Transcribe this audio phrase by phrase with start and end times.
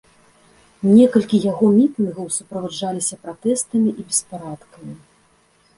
[0.95, 4.93] Некалькі яго мітынгаў суправаджаліся пратэстамі і беспарадкамі.